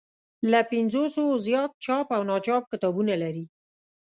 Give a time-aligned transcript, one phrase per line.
[0.51, 3.43] له پنځوسو زیات چاپ او ناچاپ کتابونه لري.